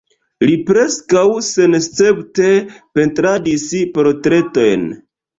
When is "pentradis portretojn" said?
2.99-4.89